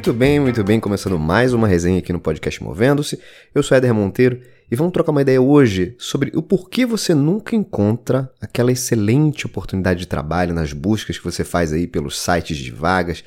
[0.00, 3.20] Muito bem, muito bem, começando mais uma resenha aqui no podcast Movendo-se.
[3.54, 7.54] Eu sou Éder Monteiro e vamos trocar uma ideia hoje sobre o porquê você nunca
[7.54, 12.70] encontra aquela excelente oportunidade de trabalho nas buscas que você faz aí pelos sites de
[12.70, 13.22] vagas,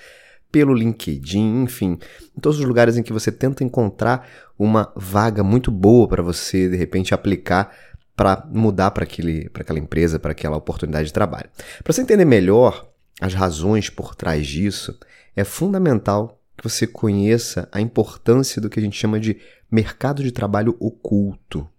[0.52, 2.00] pelo LinkedIn, enfim,
[2.36, 6.68] em todos os lugares em que você tenta encontrar uma vaga muito boa para você
[6.68, 7.72] de repente aplicar
[8.16, 11.52] para mudar para aquela empresa, para aquela oportunidade de trabalho.
[11.84, 12.90] Para você entender melhor
[13.22, 14.98] as razões por trás disso,
[15.36, 19.38] é fundamental que você conheça a importância do que a gente chama de
[19.70, 21.60] mercado de trabalho oculto.
[21.60, 21.70] O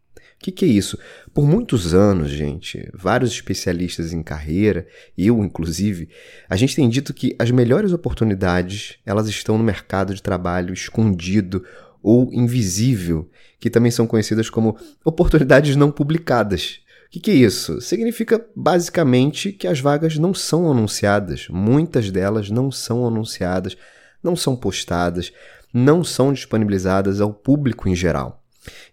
[0.44, 0.98] que, que, é isso?
[1.32, 6.10] Por muitos anos, gente, vários especialistas em carreira, eu inclusive,
[6.50, 11.64] a gente tem dito que as melhores oportunidades elas estão no mercado de trabalho escondido
[12.02, 16.80] ou invisível, que também são conhecidas como oportunidades não publicadas.
[17.06, 17.80] O que, que é isso?
[17.80, 23.76] Significa basicamente que as vagas não são anunciadas, muitas delas não são anunciadas
[24.24, 25.32] não são postadas,
[25.72, 28.42] não são disponibilizadas ao público em geral.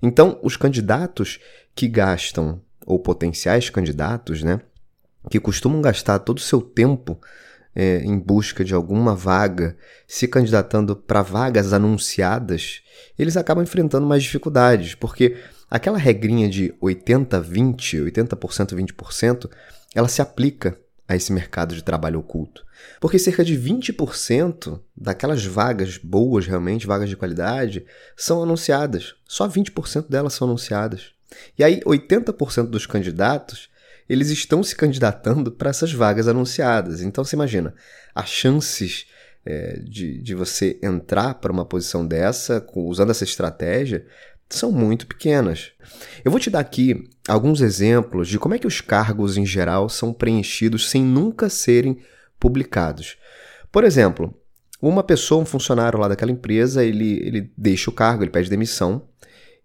[0.02, 1.40] Então, os candidatos
[1.73, 4.60] que gastam, ou potenciais candidatos, né,
[5.30, 7.20] que costumam gastar todo o seu tempo
[7.73, 12.82] é, em busca de alguma vaga, se candidatando para vagas anunciadas,
[13.18, 15.38] eles acabam enfrentando mais dificuldades, porque
[15.70, 19.50] aquela regrinha de 80-20, 80%, 20%,
[19.95, 20.78] ela se aplica
[21.12, 22.66] a esse mercado de trabalho oculto.
[23.00, 29.14] Porque cerca de 20% daquelas vagas boas, realmente, vagas de qualidade, são anunciadas.
[29.28, 31.12] Só 20% delas são anunciadas.
[31.59, 33.70] E aí, 80% dos candidatos,
[34.08, 37.02] eles estão se candidatando para essas vagas anunciadas.
[37.02, 37.76] Então, você imagina,
[38.16, 39.06] as chances
[39.45, 44.06] é, de, de você entrar para uma posição dessa, usando essa estratégia,
[44.56, 45.72] são muito pequenas.
[46.24, 49.90] Eu vou te dar aqui alguns exemplos de como é que os cargos em geral
[49.90, 52.00] são preenchidos sem nunca serem
[52.39, 53.17] publicados.
[53.72, 54.34] Por exemplo,
[54.82, 59.08] uma pessoa, um funcionário lá daquela empresa, ele, ele deixa o cargo, ele pede demissão,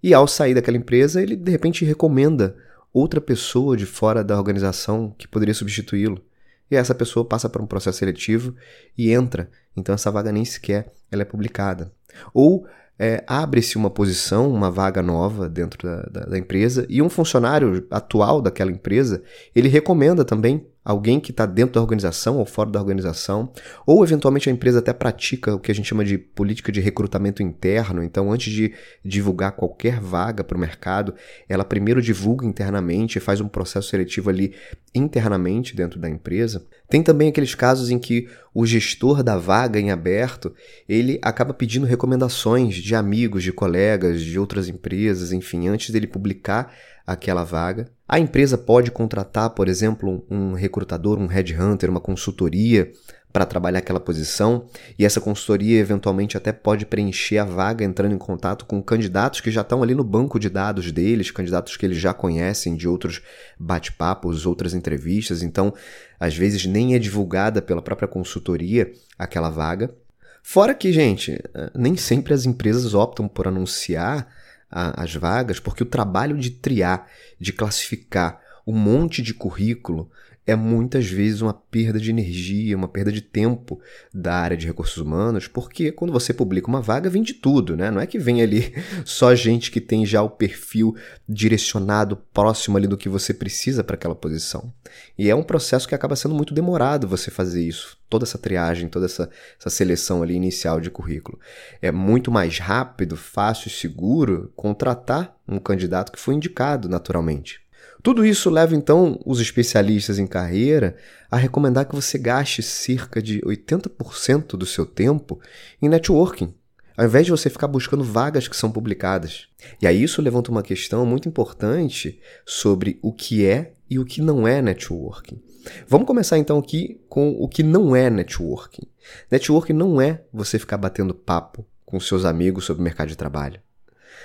[0.03, 2.57] e ao sair daquela empresa, ele de repente recomenda
[2.93, 6.23] outra pessoa de fora da organização que poderia substituí-lo.
[6.71, 8.55] E essa pessoa passa por um processo seletivo
[8.97, 9.51] e entra.
[9.77, 11.93] Então essa vaga nem sequer ela é publicada.
[12.33, 12.67] Ou
[12.99, 17.87] é, abre-se uma posição, uma vaga nova dentro da, da, da, empresa e um funcionário
[17.91, 19.23] atual daquela empresa
[19.55, 23.53] ele recomenda também alguém que está dentro da organização ou fora da organização,
[23.85, 27.43] ou eventualmente a empresa até pratica o que a gente chama de política de recrutamento
[27.43, 28.05] interno.
[28.05, 28.73] Então, antes de
[29.05, 31.13] divulgar qualquer vaga para o mercado,
[31.49, 34.55] ela primeiro divulga internamente, faz um processo seletivo ali
[34.99, 36.65] internamente dentro da empresa.
[36.89, 40.55] Tem também aqueles casos em que o gestor da vaga em aberto,
[40.89, 46.73] ele acaba pedindo recomendações de amigos, de colegas, de outras empresas, enfim, antes dele publicar
[47.07, 47.89] aquela vaga.
[48.09, 52.91] A empresa pode contratar, por exemplo, um recrutador, um headhunter, uma consultoria
[53.37, 54.65] para trabalhar aquela posição,
[54.99, 59.51] e essa consultoria eventualmente até pode preencher a vaga entrando em contato com candidatos que
[59.51, 63.21] já estão ali no banco de dados deles, candidatos que eles já conhecem de outros
[63.61, 65.75] bate-papos, outras entrevistas, então
[66.19, 69.95] às vezes nem é divulgada pela própria consultoria aquela vaga.
[70.43, 71.39] Fora que, gente,
[71.75, 74.29] nem sempre as empresas optam por anunciar
[74.71, 77.07] a, as vagas, porque o trabalho de triar,
[77.39, 80.11] de classificar um monte de currículo
[80.47, 83.81] é muitas vezes uma perda de energia, uma perda de tempo
[84.15, 87.91] da área de recursos humanos, porque quando você publica uma vaga, vem de tudo, né?
[87.91, 88.73] Não é que vem ali
[89.05, 90.95] só gente que tem já o perfil
[91.29, 94.73] direcionado próximo ali do que você precisa para aquela posição.
[95.19, 98.89] E é um processo que acaba sendo muito demorado você fazer isso, toda essa triagem,
[98.89, 99.29] toda essa,
[99.59, 101.41] essa seleção ali inicial de currículo.
[101.83, 107.66] É muito mais rápido, fácil e seguro contratar um candidato que foi indicado naturalmente.
[108.03, 110.97] Tudo isso leva então os especialistas em carreira
[111.31, 115.41] a recomendar que você gaste cerca de 80% do seu tempo
[115.83, 116.55] em networking,
[116.97, 119.49] ao invés de você ficar buscando vagas que são publicadas.
[119.83, 124.21] E aí isso levanta uma questão muito importante sobre o que é e o que
[124.21, 125.41] não é networking.
[125.89, 128.87] Vamos começar então aqui com o que não é networking.
[129.31, 133.61] Networking não é você ficar batendo papo com seus amigos sobre o mercado de trabalho.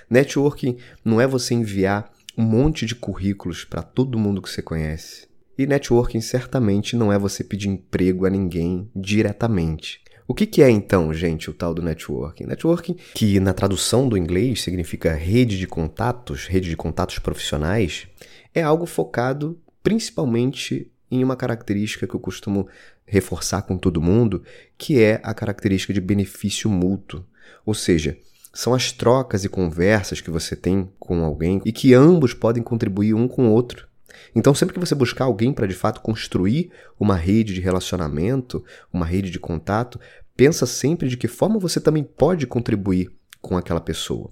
[0.09, 5.27] Networking não é você enviar um monte de currículos para todo mundo que você conhece.
[5.57, 10.01] E networking certamente não é você pedir emprego a ninguém diretamente.
[10.27, 12.45] O que, que é então, gente, o tal do networking?
[12.45, 18.07] Networking, que na tradução do inglês significa rede de contatos, rede de contatos profissionais,
[18.53, 22.67] é algo focado principalmente em uma característica que eu costumo
[23.05, 24.41] reforçar com todo mundo,
[24.77, 27.25] que é a característica de benefício mútuo.
[27.65, 28.17] Ou seja,
[28.53, 33.13] são as trocas e conversas que você tem com alguém e que ambos podem contribuir
[33.13, 33.87] um com o outro.
[34.35, 39.05] Então, sempre que você buscar alguém para de fato construir uma rede de relacionamento, uma
[39.05, 39.99] rede de contato,
[40.35, 43.09] pensa sempre de que forma você também pode contribuir
[43.41, 44.29] com aquela pessoa.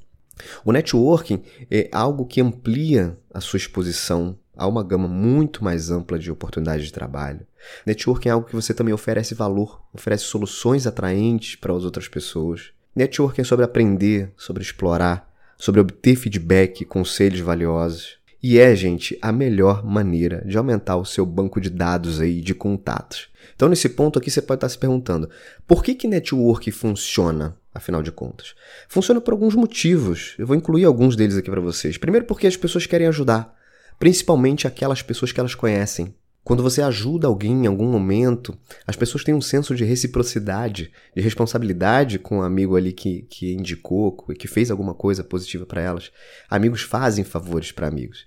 [0.64, 6.20] O networking é algo que amplia a sua exposição a uma gama muito mais ampla
[6.20, 7.46] de oportunidades de trabalho.
[7.86, 12.72] Networking é algo que você também oferece valor, oferece soluções atraentes para as outras pessoas.
[12.96, 18.18] Networking é sobre aprender, sobre explorar, sobre obter feedback, conselhos valiosos.
[18.42, 22.56] E é, gente, a melhor maneira de aumentar o seu banco de dados aí, de
[22.56, 23.28] contatos.
[23.54, 25.30] Então, nesse ponto aqui, você pode estar se perguntando:
[25.68, 28.56] por que, que network funciona, afinal de contas?
[28.88, 30.36] Funciona por alguns motivos.
[30.40, 31.98] Eu vou incluir alguns deles aqui para vocês.
[31.98, 33.54] Primeiro, porque as pessoas querem ajudar,
[34.00, 36.16] principalmente aquelas pessoas que elas conhecem.
[36.50, 38.58] Quando você ajuda alguém em algum momento,
[38.88, 43.54] as pessoas têm um senso de reciprocidade, de responsabilidade com o amigo ali que, que
[43.54, 46.12] indicou, que fez alguma coisa positiva para elas.
[46.50, 48.26] Amigos fazem favores para amigos.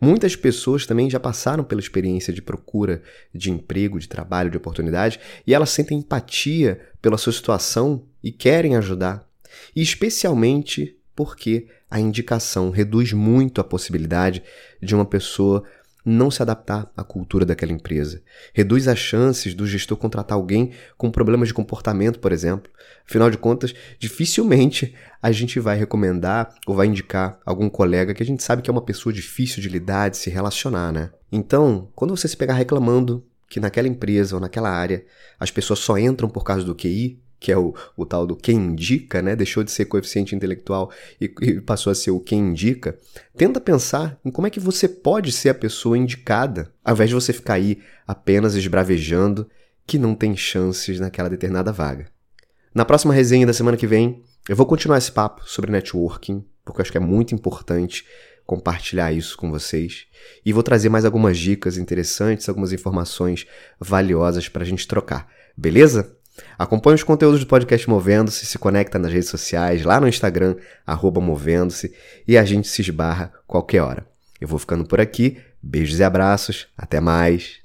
[0.00, 3.02] Muitas pessoas também já passaram pela experiência de procura
[3.34, 8.76] de emprego, de trabalho, de oportunidade, e elas sentem empatia pela sua situação e querem
[8.76, 9.28] ajudar.
[9.76, 14.42] E especialmente porque a indicação reduz muito a possibilidade
[14.82, 15.64] de uma pessoa
[16.04, 18.22] não se adaptar à cultura daquela empresa.
[18.54, 22.70] Reduz as chances do gestor contratar alguém com problemas de comportamento, por exemplo.
[23.06, 28.26] Afinal de contas, dificilmente a gente vai recomendar ou vai indicar algum colega que a
[28.26, 31.10] gente sabe que é uma pessoa difícil de lidar, de se relacionar, né?
[31.30, 35.04] Então, quando você se pegar reclamando que naquela empresa ou naquela área
[35.38, 38.56] as pessoas só entram por causa do QI, que é o, o tal do quem
[38.56, 39.36] indica, né?
[39.36, 40.90] Deixou de ser coeficiente intelectual
[41.20, 42.98] e, e, passou a ser o quem indica.
[43.36, 47.14] Tenta pensar em como é que você pode ser a pessoa indicada, ao invés de
[47.14, 49.48] você ficar aí apenas esbravejando
[49.86, 52.06] que não tem chances naquela determinada vaga.
[52.74, 56.80] Na próxima resenha da semana que vem, eu vou continuar esse papo sobre networking, porque
[56.80, 58.04] eu acho que é muito importante
[58.44, 60.06] compartilhar isso com vocês.
[60.44, 63.46] E vou trazer mais algumas dicas interessantes, algumas informações
[63.78, 65.28] valiosas para a gente trocar.
[65.56, 66.16] Beleza?
[66.58, 70.56] Acompanhe os conteúdos do podcast Movendo-se, se conecta nas redes sociais, lá no Instagram,
[70.86, 71.94] arroba Movendo-se,
[72.26, 74.06] e a gente se esbarra qualquer hora.
[74.40, 77.60] Eu vou ficando por aqui, beijos e abraços, até mais.